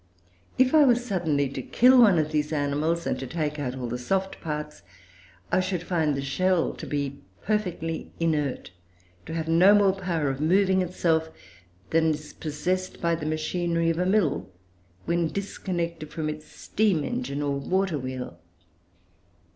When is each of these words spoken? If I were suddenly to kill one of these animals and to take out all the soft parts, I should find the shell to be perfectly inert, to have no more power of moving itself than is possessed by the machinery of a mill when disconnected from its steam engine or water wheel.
If 0.57 0.73
I 0.73 0.83
were 0.83 0.95
suddenly 0.95 1.47
to 1.49 1.61
kill 1.61 1.99
one 2.01 2.17
of 2.17 2.31
these 2.31 2.51
animals 2.51 3.05
and 3.05 3.19
to 3.19 3.27
take 3.27 3.59
out 3.59 3.75
all 3.75 3.85
the 3.87 3.99
soft 3.99 4.41
parts, 4.41 4.81
I 5.51 5.59
should 5.59 5.83
find 5.83 6.15
the 6.15 6.23
shell 6.23 6.73
to 6.73 6.87
be 6.87 7.19
perfectly 7.43 8.09
inert, 8.19 8.71
to 9.27 9.35
have 9.35 9.47
no 9.47 9.75
more 9.75 9.93
power 9.93 10.29
of 10.29 10.41
moving 10.41 10.81
itself 10.81 11.29
than 11.91 12.07
is 12.07 12.33
possessed 12.33 12.99
by 12.99 13.13
the 13.13 13.27
machinery 13.27 13.91
of 13.91 13.99
a 13.99 14.07
mill 14.07 14.49
when 15.05 15.27
disconnected 15.31 16.09
from 16.09 16.29
its 16.31 16.47
steam 16.47 17.03
engine 17.03 17.43
or 17.43 17.59
water 17.59 17.99
wheel. 17.99 18.39